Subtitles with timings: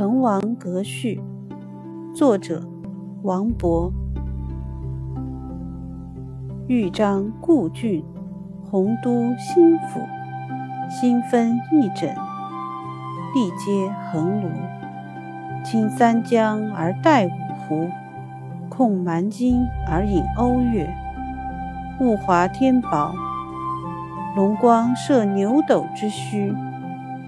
[0.00, 1.20] 滕王阁序，
[2.14, 2.66] 作者
[3.22, 3.92] 王勃。
[6.68, 8.02] 豫章故郡，
[8.64, 10.00] 洪都新府。
[10.88, 12.14] 新分翼轸，
[13.34, 14.48] 历接衡庐。
[15.62, 17.30] 襟三江而带五
[17.68, 17.86] 湖，
[18.70, 20.90] 控蛮荆而引瓯越。
[22.00, 23.12] 物华天宝，
[24.34, 26.56] 龙光射牛斗之墟。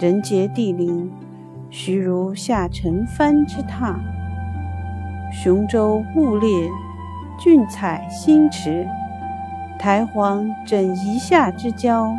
[0.00, 1.12] 人杰地灵，
[1.74, 3.96] 徐如下陈蕃之榻。
[5.32, 6.68] 雄州雾列，
[7.38, 8.86] 俊采星驰。
[9.78, 12.14] 台隍枕夷夏之交，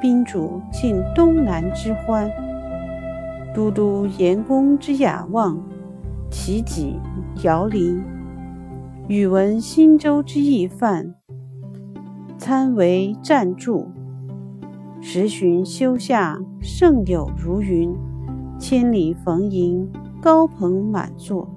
[0.00, 2.30] 宾主尽东南之欢。
[3.54, 5.60] 都督阎公之雅望，
[6.30, 6.98] 齐己
[7.42, 8.02] 遥临。
[9.06, 11.14] 宇文新州之义范，
[12.38, 13.86] 参为赞助。
[15.02, 17.92] 十旬修下，胜友如云；
[18.58, 19.88] 千里逢迎，
[20.20, 21.48] 高朋满座。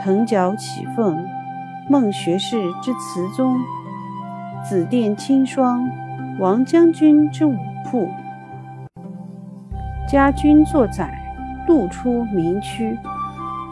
[0.00, 1.18] 腾蛟起凤，
[1.90, 3.56] 孟学士之词宗；
[4.64, 5.90] 紫殿清霜，
[6.38, 8.08] 王将军之舞瀑。
[10.08, 11.20] 家君作宰，
[11.66, 12.96] 路出名区。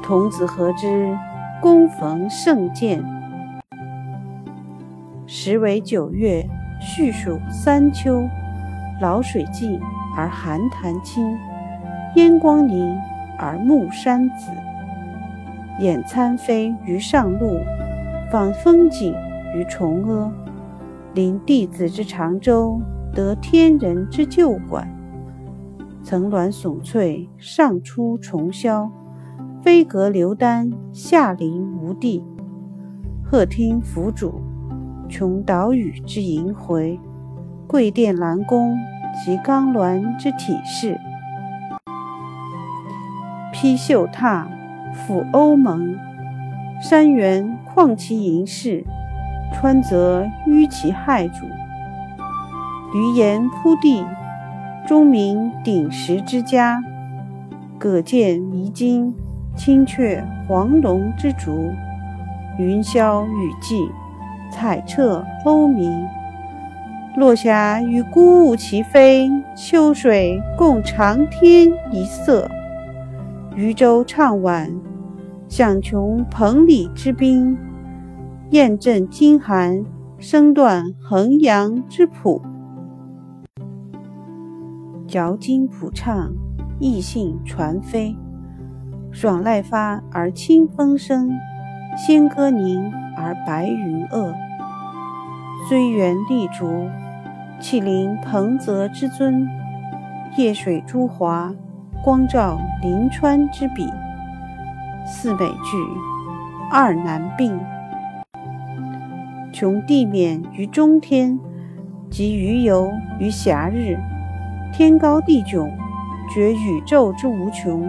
[0.03, 1.17] 童子何知，
[1.63, 3.05] 躬逢圣鉴？
[5.27, 6.45] 时为九月，
[6.81, 8.29] 序属三秋。
[9.01, 9.81] 潦水尽
[10.15, 11.39] 而寒潭清，
[12.17, 12.97] 烟光凝
[13.39, 14.51] 而暮山紫。
[15.79, 17.59] 俨参飞于上路，
[18.31, 19.15] 访风景
[19.55, 20.33] 于崇阿。
[21.15, 22.81] 临帝子之长洲，
[23.15, 24.87] 得天人之旧馆。
[26.03, 28.91] 层峦耸翠，上出重霄；
[29.63, 32.25] 飞阁流丹，下临无地。
[33.25, 34.33] 鹤汀凫渚，
[35.09, 36.99] 穷岛屿之萦回。
[37.67, 38.77] 桂殿兰宫
[39.25, 40.99] 及冈峦之体势，
[43.61, 44.47] 披绣闼，
[44.95, 45.95] 俯欧蒙，
[46.81, 48.83] 山原旷其盈视，
[49.53, 51.45] 川泽纡其骇阻。
[52.95, 54.03] 闾阎扑地，
[54.87, 56.83] 钟鸣鼎食之家。
[57.79, 59.15] 葛见弥津，
[59.55, 61.71] 青雀黄龙之逐。
[62.59, 63.91] 云霄雨霁，
[64.51, 66.09] 彩彻欧明。
[67.15, 72.51] 落霞与孤鹜齐飞，秋水共长天一色。
[73.57, 74.71] 渔舟唱晚，
[75.49, 77.57] 响穷彭蠡之滨；
[78.51, 79.85] 雁阵惊寒，
[80.19, 82.41] 声断衡阳之浦。
[85.09, 86.33] 矫襟甫畅，
[86.79, 88.17] 逸兴传飞。
[89.11, 91.29] 爽籁发而清风生，
[91.97, 94.33] 仙歌凝而白云遏。
[95.69, 96.87] 虽园立竹，
[97.59, 99.45] 气临彭泽之尊；
[100.39, 101.53] 夜水诸华，
[102.03, 103.87] 光照临川之笔。
[105.07, 105.77] 四美具，
[106.71, 107.59] 二难并。
[109.53, 111.39] 穷地免于中天，
[112.09, 113.99] 及鱼游于暇日。
[114.73, 115.69] 天高地迥，
[116.33, 117.83] 觉宇宙之无穷；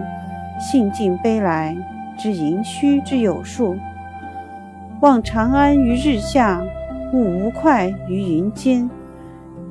[0.58, 1.76] 兴尽悲来，
[2.18, 3.76] 知盈虚之有数。
[5.00, 6.62] 望长安于日下。
[7.14, 8.88] 物无快于云间，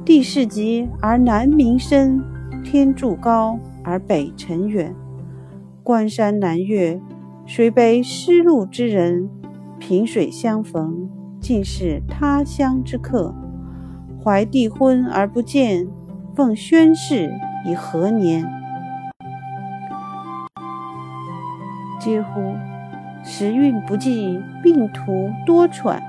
[0.06, 2.24] 地势极而南溟深，
[2.64, 4.96] 天柱高而北辰远。
[5.84, 7.02] 关山难越，
[7.46, 9.30] 谁悲失路之人？
[9.80, 11.10] 萍水相逢，
[11.40, 13.34] 尽是他乡之客。
[14.24, 15.88] 怀帝昏而不见，
[16.36, 17.34] 奉宣室
[17.66, 18.48] 以何年？
[22.00, 22.56] 嗟乎！
[23.24, 26.00] 时运不济，病途多舛。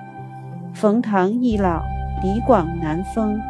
[0.74, 1.82] 冯唐易老，
[2.22, 3.40] 李广难封。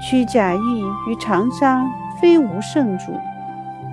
[0.00, 1.86] 屈贾谊于长沙，
[2.20, 3.12] 非无圣主；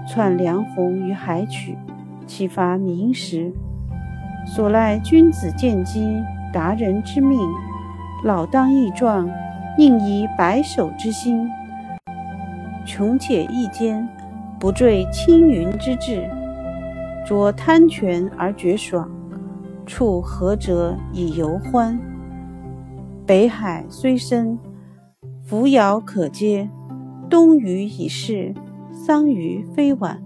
[0.08, 1.78] 窜梁鸿于海曲，
[2.26, 3.52] 岂乏名实？
[4.46, 7.40] 所赖君子见机，达人之命。
[8.24, 9.30] 老当益壮，
[9.78, 11.50] 宁移白首之心。
[12.86, 14.08] 穷且益坚，
[14.60, 16.30] 不坠青云之志。
[17.26, 19.10] 濯贪泉而觉爽，
[19.86, 21.98] 处涸辙以犹欢。
[23.26, 24.60] 北海虽深，
[25.42, 26.68] 扶摇可接；
[27.34, 28.54] 东隅已逝，
[28.92, 30.22] 桑榆非晚。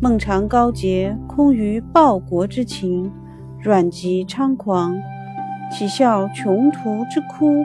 [0.00, 3.10] 孟尝高洁，空余报国之情；
[3.60, 4.96] 阮籍猖狂，
[5.70, 7.62] 岂效穷途之哭？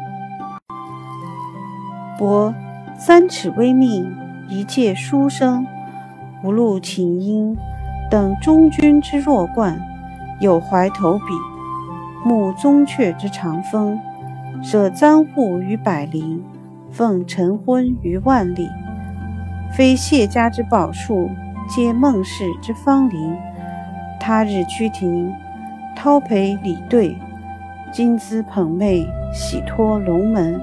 [2.19, 2.53] 博
[2.97, 4.13] 三尺微命，
[4.49, 5.65] 一介书生，
[6.43, 7.55] 无路请缨，
[8.09, 9.79] 等中军之弱冠，
[10.41, 11.23] 有怀投笔，
[12.25, 13.97] 慕宗悫之长风。
[14.61, 16.43] 舍簪笏于百龄，
[16.91, 18.67] 奉晨昏于万里。
[19.75, 21.29] 非谢家之宝树，
[21.67, 23.35] 接孟氏之芳邻。
[24.19, 25.31] 他日趋庭，
[25.95, 27.17] 叨陪礼对，
[27.91, 30.61] 金姿捧袂，喜托龙门。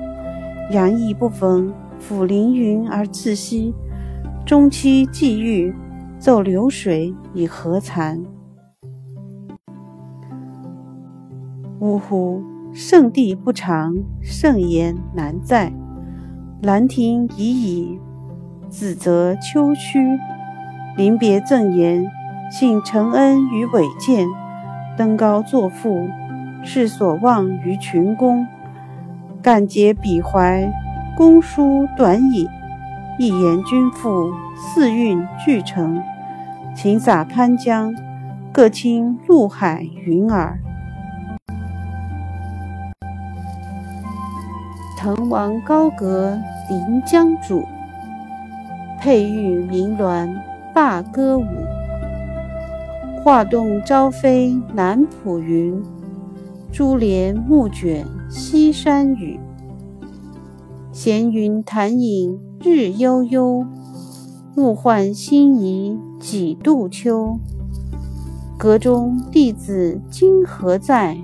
[0.70, 3.74] 杨意不逢，抚凌云而自惜。
[4.44, 5.74] 中期既遇，
[6.18, 8.22] 奏流水以何惭？
[11.80, 12.42] 呜呼！
[12.74, 15.72] 圣地不长，圣言难在。
[16.60, 18.00] 兰亭已矣，
[18.68, 20.18] 子则丘墟。
[20.96, 22.04] 临别赠言，
[22.50, 24.26] 幸承恩于伟饯。
[24.96, 26.08] 登高作赋，
[26.64, 28.44] 是所望于群公。
[29.40, 30.68] 感结彼怀，
[31.16, 32.48] 公书短矣。
[33.20, 36.02] 一言均赋，四韵俱成。
[36.74, 37.94] 请洒潘江，
[38.52, 40.58] 各倾陆海云耳。
[45.00, 46.36] 滕王高阁
[46.68, 47.64] 临江渚，
[48.98, 50.28] 佩玉鸣鸾
[50.74, 51.46] 罢歌舞。
[53.22, 55.80] 画栋朝飞南浦云，
[56.72, 59.38] 珠帘暮卷西山雨。
[60.90, 63.64] 闲云潭影日悠悠，
[64.56, 67.38] 物换星移几度秋。
[68.58, 71.16] 阁中弟子今何在？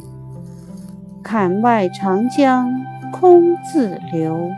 [1.24, 2.70] 槛外长江
[3.24, 4.54] 空自流。